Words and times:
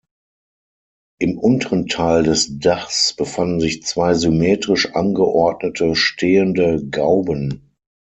Im 1.19 1.37
unteren 1.37 1.85
Teil 1.85 2.23
des 2.23 2.57
Dachs 2.57 3.13
befanden 3.15 3.59
sich 3.59 3.83
zwei 3.83 4.15
symmetrisch 4.15 4.95
angeordnete 4.95 5.93
stehende 5.93 6.83
Gauben. 6.89 7.69